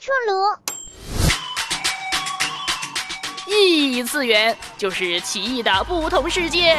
[0.00, 0.32] 出炉。
[3.46, 6.76] 异次元就是奇异的不同世界。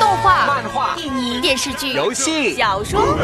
[0.00, 3.16] 动画、漫画、电影、电视剧、游戏、小说。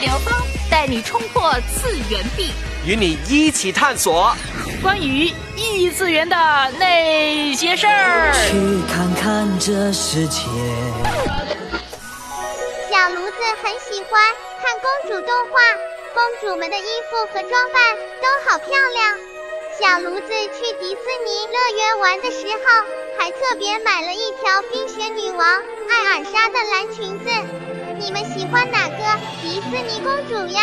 [0.00, 0.32] 刘峰
[0.70, 2.52] 带你冲破次元壁，
[2.86, 4.34] 与你一起探索
[4.82, 6.36] 关于异次元的
[6.78, 8.32] 那些事儿。
[8.48, 8.56] 去
[8.92, 10.40] 看看这世界。
[12.88, 14.20] 小炉子很喜欢
[14.62, 15.60] 看公主动画，
[16.14, 19.18] 公主们的衣服和装扮都好漂亮。
[19.78, 22.84] 小炉子去迪士尼乐园玩的时候，
[23.18, 25.46] 还特别买了一条冰雪女王
[25.88, 27.30] 艾尔莎的蓝裙子。
[27.98, 30.60] 你们喜欢哪个迪士尼公主呀？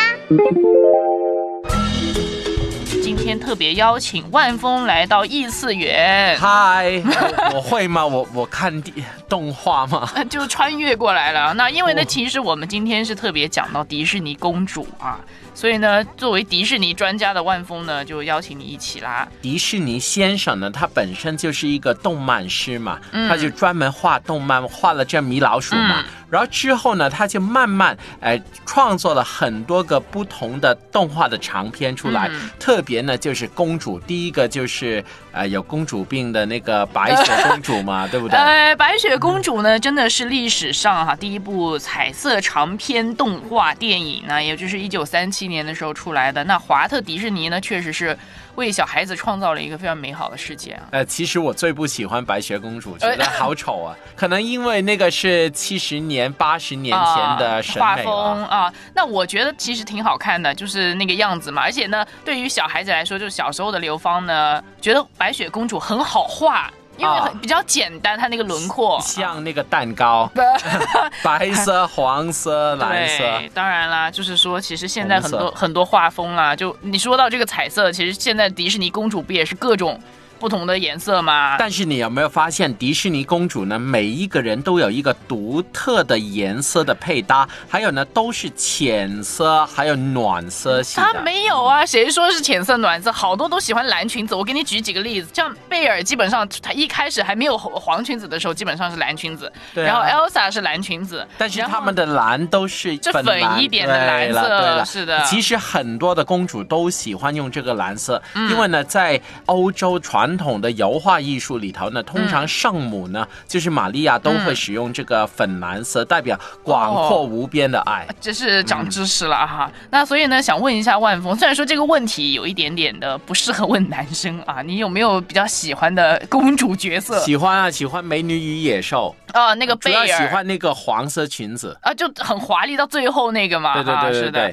[3.27, 7.04] 今天特别邀请万峰来到异次元，嗨，
[7.52, 8.05] 我 我会吗？
[8.05, 10.09] 我我看地动画吗？
[10.31, 11.53] 就穿越过来了。
[11.55, 15.19] 那因为呢，其实我们今天是特别讲到迪士尼公主啊，
[15.58, 19.27] 所以呢，作为迪士尼专家的万峰呢，就邀请你一起啦。
[19.41, 26.02] 迪士尼先生呢，他本身就是一个动漫师嘛，嗯他就专门画动漫，画了这米老鼠嘛。
[26.02, 32.28] 嗯然后之后呢，他就慢慢呃创作了很多个不同的动画的长片出来。
[32.30, 38.38] 嗯特别呢，就是公主，第一个就是呃有公主病的那个白雪公主嘛， 对不对？
[38.38, 46.44] 呃，白雪公主呢，真的是历史上哈、第一部彩色长篇动画电影呢，也就是一九三七年的时候出来的。
[46.44, 48.17] 那华特迪士尼呢，确实是
[48.56, 50.84] 为小孩子创造了一个非常美好的世界啊。
[50.92, 53.95] 呃，其实我最不喜欢白雪公主，觉得 好丑啊。
[54.16, 57.95] 可能因为那个是七十年、八十年前的审画。
[57.98, 61.62] 风啊，那我觉得其实挺好看的，就是那个样子嘛。
[61.62, 69.00] 而且呢，对于小孩子来说，就是小时候的刘芳呢，觉得白雪公主很好画，因为比较简单，它那个轮廓。
[69.02, 70.30] 像那个蛋糕，
[71.23, 80.00] 白色、黄色、蓝色，，当然啦，就是说，其实现在很多很多画风啦，就你说到这个彩色，其实现在迪士尼公主不也是各种
[80.40, 81.56] 不同的颜色吗？
[81.58, 91.14] 但是你有没有发现，迪士尼公主呢，每一个人都有一个独特的颜色的配搭，还有呢，都是浅色，还有暖色系她。
[91.22, 93.12] 没有啊，谁说是浅色暖色？
[93.12, 94.36] 好多都喜欢蓝裙子。
[94.36, 118.08] 我给你举几个例子，像贝尔，基本上她一开始还没有黄裙子的时候，基本上是蓝裙子，对啊然后 Elsa 是蓝裙子，但是他们的蓝都是这粉粉一点的蓝色对了对了是的其实很多的公主都喜欢用这个蓝色，嗯因为呢，在欧洲传统的油画艺术里头呢，通常圣母呢，就是玛利亚都会使用这个粉蓝色，代表广阔无边的爱。
[118.20, 119.72] 这是长知识了哈。
[119.92, 127.20] 那所以呢，想问一下万峰，虽然说这个问题有一点点的不适合问男生啊， 你有没有比较喜欢的公主角色？
[127.20, 131.78] 喜欢啊，喜欢《美女与野兽啊，那个》，主贝尔要喜欢那个黄色裙子。
[131.82, 134.52] 啊，就很华丽到最后那个嘛，对对对对是的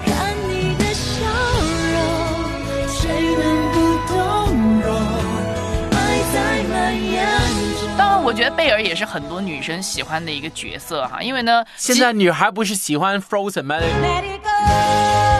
[8.55, 13.75] 贝尔也是很多女生喜欢的一个角色哈，因为呢，现在女孩不是喜欢 Frozen 吗。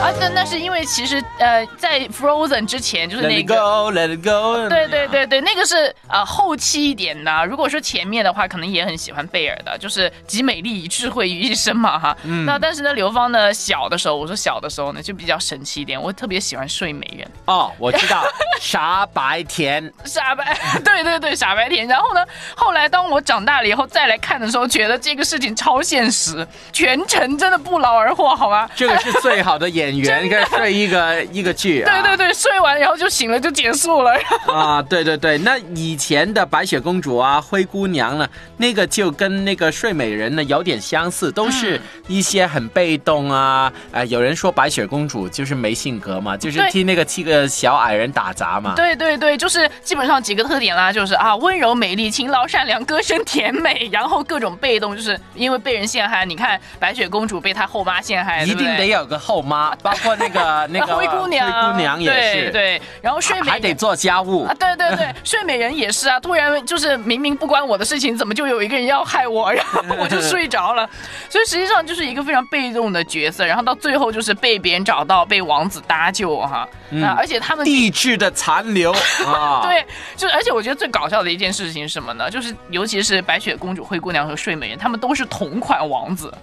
[0.06, 3.56] 啊，那那是因为其实呃，在 Frozen 之前就是？Let 那 it 个。
[3.56, 4.70] go，Let it go。
[4.70, 7.46] 对对对对，那个是呃后期一点的。
[7.48, 12.16] 如果说前面的话，可能也很喜欢贝尔的，就是集美丽与智慧于一身嘛哈。
[12.24, 18.24] 嗯那但是呢，刘芳呢小的时候，我说小的时候呢就比较神奇一点，我特别喜欢睡美人，哦，我知道，
[18.62, 19.92] 傻白甜。
[20.06, 20.56] 傻白，
[20.86, 21.88] 对对对，傻白甜。
[21.88, 22.24] 然后呢，
[22.56, 28.70] 后来当我长大了以后再来看的时候，觉得这个事情超现实，全程真的不劳而获，好吗？
[28.76, 31.92] 这个是最好的演员，跟睡一个 一个剧啊。
[31.92, 34.12] 对对对，睡完然后就醒了就结束了。
[34.48, 43.72] 啊，对对对，那以前的白雪公主啊、灰姑娘呢，那个就跟那个睡美人呢有点相似，都是一些很被动啊。
[43.92, 48.74] 呃，有人说白雪公主就是没性格嘛，就是替那个七个小矮人打杂嘛。
[48.76, 56.26] 对对对，就是基本上几个特点啦，就是啊，温柔、美丽、勤劳、善良、歌声甜美，然后各种被动，就是因为被人陷害。
[56.26, 64.46] 你看白雪公主被她后妈陷害，一定得有个后妈，包括那个 那个灰姑娘，灰姑娘也是，对对，然后睡美还得做家务。
[64.46, 64.56] 啊，。
[64.60, 70.90] 对对对， 睡美人也是啊，突然就是明明不关我的事情，怎么就有一个人要害我，然后 我就睡着了，
[71.30, 76.68] 所以实际上就是一个非常被动的角色，然后到最后就是被别人找到，被王子搭救哈，
[77.04, 78.92] 啊，而且他们地质的残留
[79.26, 79.86] 啊，对，
[80.16, 82.32] 就而且我觉得最搞笑的一件事情是什么呢？
[82.32, 86.34] 就是尤其是白雪公主、灰姑娘和睡美人，他们都是同款王子，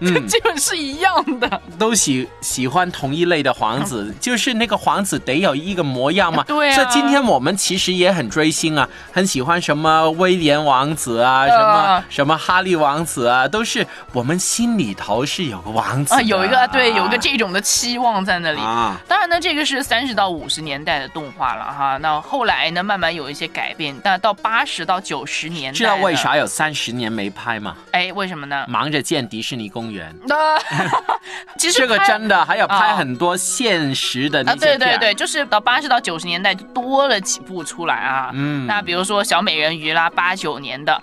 [0.00, 0.28] 嗯。
[0.28, 1.60] 基本是一样的。
[1.78, 6.44] 都喜喜欢同一类的皇子， 就是那个皇子得有一个模样嘛。
[6.44, 18.60] 对啊所以今天我们其实也很追星啊，很喜欢什么威廉王子啊，呃什么什么哈利王子啊，都是我们心里头是有个王子啊，的有一个对，有一个这种的期望在那里。
[18.60, 18.96] 啊。
[19.08, 21.96] 当然呢，这个是三十到五十年代的动画了哈。
[21.98, 23.94] 那后来呢，慢慢有一些改变。
[24.02, 26.12] 但到八十到九十年代，知道为？
[26.22, 27.74] 啥有三十年没拍吗？
[27.90, 28.64] 哎，为什么呢？
[28.68, 30.14] 忙着建迪士尼公园。
[30.26, 30.56] 那
[31.58, 34.78] 其实这个真的，还有拍啊很多现实的那啊，些片。
[34.78, 38.30] 对对对，就是到八十到九十年代就多了几部出来啊。
[38.34, 38.66] 嗯。
[38.66, 41.00] 那比如说小美人鱼啦，八九年的，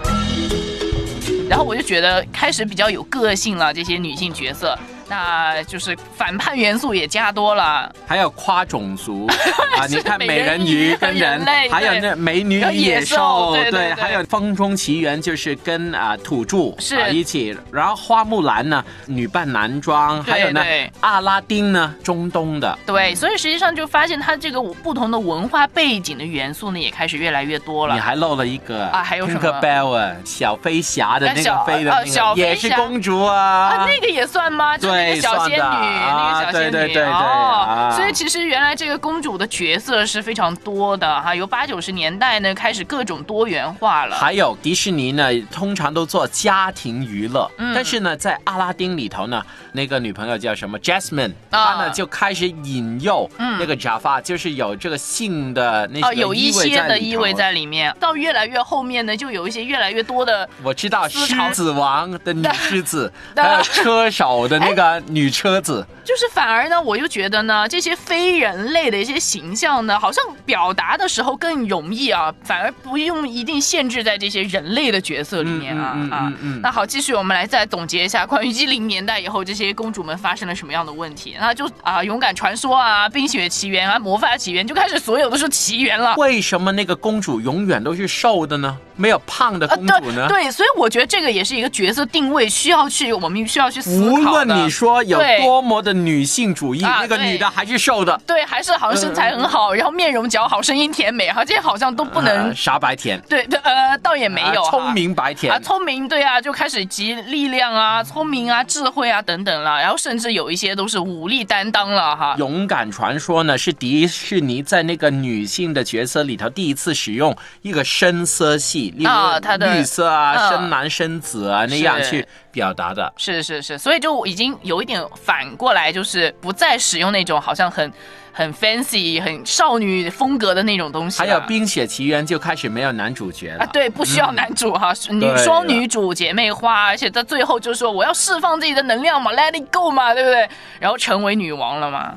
[1.49, 4.77] 然后我就觉得开始比较有个性了，这些女性角色，
[5.09, 7.91] 那就是反叛元素也加多了。
[8.07, 9.27] 还有跨种族
[9.77, 20.63] 啊，你看美美人人鱼鱼跟人人类，还有那美女与野野兽兽，对对对还有《风中奇缘》就是跟啊土著是啊一起，然后花木兰呢女扮男装，对还有呢
[21.01, 22.77] 阿拉丁呢中东的。
[22.85, 27.99] 对，所以实际上就发现它这个不同的文化背景的元素呢，也开始越来越多了你。
[27.99, 33.87] 还漏了一个啊还有什么 Tinkerbell 啊，小飞侠的那个飞的小飞个也是公主啊，啊。
[33.87, 34.77] 那个也算吗？
[34.77, 37.91] 就那个小仙女，那个小仙女，啊对对对对哦啊。
[37.91, 44.15] 所以其实原来这个公主的角色是非常多的哈，由八九十年代呢开始各种多元化了。
[44.15, 47.73] 还有迪士尼呢，通常都做家庭娱乐，嗯。
[47.73, 49.43] 但是呢，在阿拉丁里头呢，
[49.73, 51.65] 那个女朋友叫什么 Jasmine，、啊。
[51.69, 53.29] 她呢就开始引诱
[53.59, 76.59] 那个 Jafar，、就是有这个性的那嗯哦，有一些的意味在里面，到越来越后面呢，就有一些越来越多的我知道狮子王的女 狮子，还有车手的那个女车子，就是反而呢，我就觉得呢，这些非人类的一些形象呢，好像表达的时候更容易啊，反而不用一定限制在这些人类的角色里面啊嗯嗯嗯啊。
[76.63, 81.35] 那好，继续我们来再总结一下关于一零年代以后这些公主们发生了什么样的问题。
[81.39, 86.15] 那就啊，勇敢传说啊，冰雪奇缘啊，魔法奇缘，就开始所有都是奇缘了。
[86.15, 88.77] 为什么那个公主永远都是瘦的呢？
[88.95, 90.27] 没有胖的啊，公主呢？
[90.27, 94.45] 对对，所以我觉得这个也是一个角色定位需要去，我们需要去思无考的。
[94.45, 105.51] 论你说有多么的女性主义，啊那个女的还是瘦的，对，还是好像身材很好，然后面容姣好，声音甜美，哈，这些好像都不能呃傻白甜，对对，呃，倒也没有、啊聪明白甜。
[105.51, 112.35] 啊，聪明对啊，就开始集力量啊、聪明啊、智慧啊等等了，然后甚至有一些都是武力担当了哈。
[112.37, 123.11] 勇敢传说呢，是迪士尼在那个女性的角色里头第一次使用一个深色系，例如啊它的绿色啊、嗯深蓝、深紫啊那样去表达的。
[123.17, 127.91] 是是是，所以就已经有一点反过来，就是不再使用那种好像很
[128.31, 131.27] 很 fancy、很少女风格的那种东西了。
[131.27, 133.63] 还有《冰雪奇缘》就开始没有男主角了。
[133.63, 140.49] 啊，对，不需要男主哈，是女对双女主姐妹花，而且在最后就说我要释放自己的能量嘛，Let it go 嘛，对不对？
[140.79, 142.15] 然后成为女王了嘛。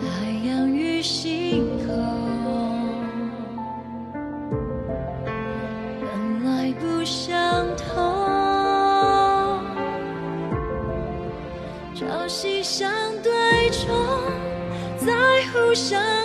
[0.00, 1.88] 海洋与星空
[6.00, 8.07] 本来不相同，
[15.78, 16.17] 生。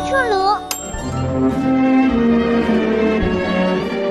[0.00, 0.56] 出炉，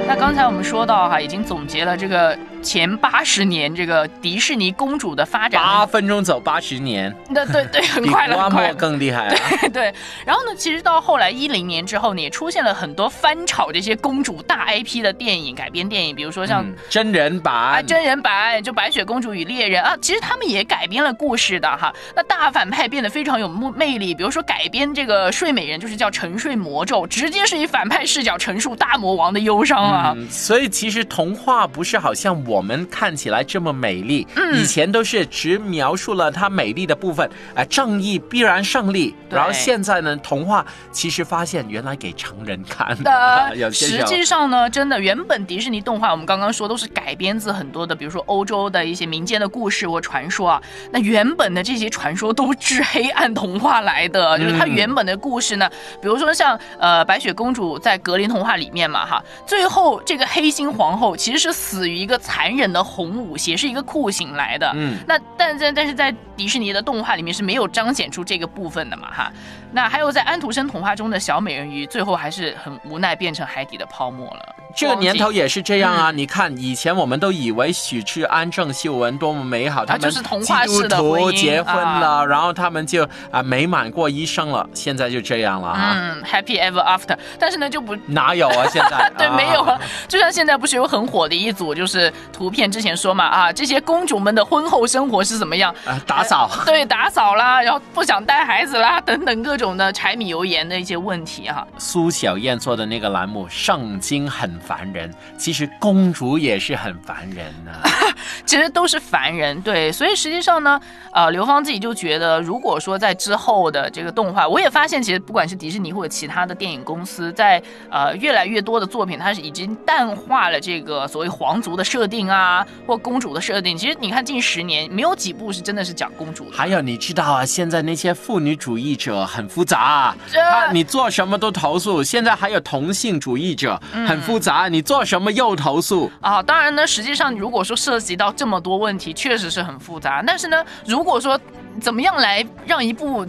[0.08, 8.68] 那刚才我们说到哈，已经总结了这个前八十年这个迪士尼公主的发展，八分钟走八十年，那对对， 很快了，花很快了。
[8.70, 9.36] 莫更厉害啊！
[9.74, 9.94] 对，
[10.25, 21.94] 然后呢，其实到后来一零年之后呢，也出现了很多翻炒这些公主大 IP 的电影改编电影，比如说像、嗯真人版啊，真人版就《白雪公主与猎人》啊，其实他们也改编了故事的哈。
[22.15, 30.13] 那大反派变得非常有目魅力，比如说改编这个睡美人，就是叫沉睡魔咒，直接是以反派视角陈述大魔王的忧伤啊。
[30.15, 39.15] 嗯，所以其实童话不是好像我们看起来这么美丽，嗯以前都是只描述了它美丽的部分，啊、正义必然胜利。
[39.29, 43.12] 然后现在呢，童话其实发现原来给成人看的
[43.72, 50.62] 实际上呢，真的原本迪士尼动画，我们刚刚说都是改编自很多的，比如说欧洲的一些民间的故事或传说啊。
[50.91, 55.70] 那原本的这些传说都是黑暗童话来的，就是它嗯原本的故事呢，
[56.01, 64.71] 比如说像呃白雪公主在格林童话里面嘛哈，最后这个黑心皇后其实是死于一个残忍的红舞鞋，是一个酷刑来的。
[64.74, 69.31] 嗯，那但在但是在迪士尼的动画里面是没有彰显出这个部分的嘛哈。
[69.71, 74.55] 那还有在安徒生童话中的小美人鱼，最后还是很无奈变成海底的泡沫了。
[74.75, 76.12] 这个年头也是这样啊！
[76.12, 80.98] 嗯你看，以前我们都以为许志安、郑秀文多么美好，他就是童话基督式的
[81.34, 84.68] 结婚了，啊然后他们就啊美满过一生了。
[84.74, 87.96] 现在就这样了哈，嗯，Happy Ever After，但是呢就不。
[88.08, 88.66] 哪有啊？
[88.70, 89.82] 现在 对，没有啊啊。
[90.08, 95.74] 就像现在不是有很火的一组，就是图片之前说嘛啊，这些公主们的婚后生活是怎么样？
[95.86, 96.50] 啊打扫。
[96.66, 107.72] 对，打扫啦，然后不想带孩子啦，等等各种的柴米油盐的一些问题哈、苏小燕做的那个栏目《圣经很烦人》，其实公主也是很烦人呢、
[108.46, 110.80] 其实都是凡人，对，所以实际上呢，
[111.12, 123.77] 呃，刘芳自己就觉得，如果说在之后的这个动画，我也发现，其实不管是迪士尼或者其他的电影公司，在呃越来越多的作品，它是已经淡化了这个所谓皇族的设定啊，或公主的设定。
[123.77, 126.58] 其实你看近十年，没有几部是真的是讲公主的。
[126.58, 132.03] 还有你知道啊，现在那些妇女主义者很复杂，这他你做什么都投诉。
[132.03, 136.12] 现在还有同性主义者，嗯很复杂，你做什么又投诉。
[136.22, 140.24] 啊，当然呢，实际上如果说涉及到这么多问题，确实是很复杂。
[140.25, 141.39] 但是呢，如果说
[141.79, 143.25] 怎么样来让一部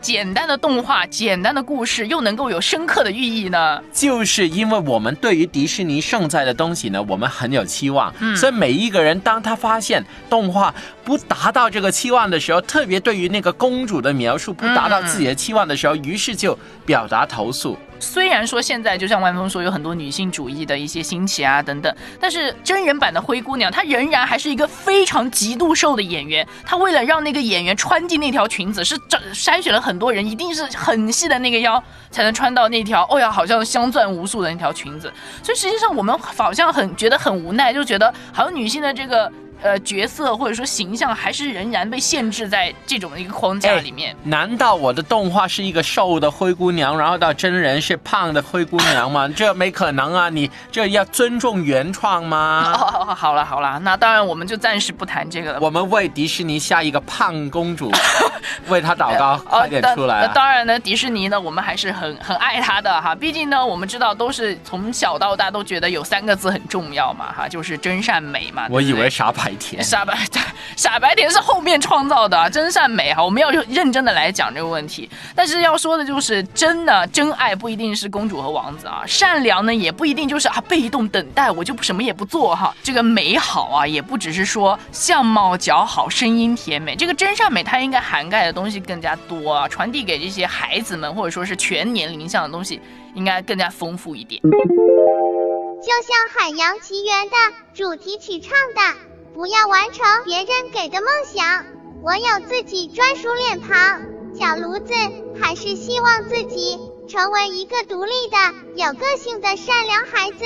[0.00, 3.82] 简单的动画、简单的故事又能够有深刻的寓意呢？
[3.90, 17.78] 就是因为我们对于迪士尼盛在的东西呢，我们很有期望，嗯所以每一个人当他发现动画不达到这个期望的时候，特别对于那个公主的描述不达到自己的期望的时候，于是就表达投诉。
[18.04, 26.46] 虽然说现在就像万峰说有很多女性主义的一些兴起啊等等，但是真人版的灰姑娘她仍然还是一个非常极度瘦的演员。
[26.64, 35.12] 她为了让那个演员穿进那条裙子，是整筛选了很多人，一定是很细的那个腰才能穿到那条，哦呀，好像镶钻无数的那条裙子。
[35.42, 39.32] 所以实际上我们好像很觉得很无奈，就觉得好像女性的这个。
[39.64, 44.14] 呃，角色或者说形象还是仍然被限制在这种一个框架里面。
[44.22, 49.26] 难道我的动画是一个瘦的灰姑娘，然后到真人是胖的灰姑娘吗？
[49.34, 50.28] 这没可能啊！
[50.28, 52.74] 你这要尊重原创吗？
[52.74, 55.58] 哦，好了好了，那当然我们就暂时不谈这个了。
[55.62, 57.90] 我们为迪士尼下一个胖公主，
[58.68, 60.32] 为她祷告，哦快点当出来、呃啊！
[60.34, 63.14] 当然呢，迪士尼呢，我们还是很很爱她的哈。
[63.14, 68.68] 毕竟呢，我们知道都是从小到大都觉得有三个字很重要嘛哈，就是真善美嘛。
[68.68, 69.82] 对对我以为傻白甜。
[69.82, 70.18] 傻白
[70.76, 75.08] 傻白甜是后面创造的，真善美哈，我们要认真的来讲这个问题。
[75.34, 82.74] 但是要说的就是，真的真爱不一定是公主和王子啊，善良呢也不一定就是啊被动等待，我就什么也不做哈。
[82.82, 92.80] 这个美好啊，也不只是说相貌姣好、声音甜美，这个真善美它应该涵盖的东西更加多啊，传递给这些孩子们或者说是全年龄向的东西，
[93.14, 94.40] 应该更加丰富一点。
[94.42, 97.36] 就像《海洋奇缘》的
[97.74, 98.98] 主题曲唱的
[99.34, 101.66] ：“不要完成别人给的梦想，
[102.02, 104.00] 我有自己专属脸庞。”
[104.38, 104.92] 小炉子
[105.40, 108.36] 还是希望自己成为一个独立的、
[108.76, 110.44] 有个性的善良孩子。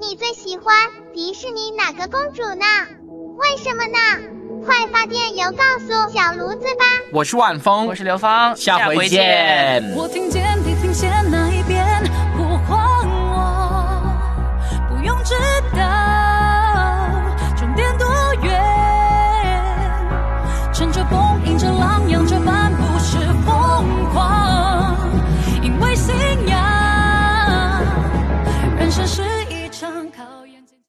[0.00, 0.74] 你最喜欢
[1.12, 2.64] 迪士尼哪个公主呢？
[3.36, 3.98] 为什么呢？
[4.64, 6.84] 快发电邮告诉小炉子吧。
[7.12, 9.92] 我是万风，我是刘芳，下回回见。
[9.96, 11.73] 我听见地平线那一边，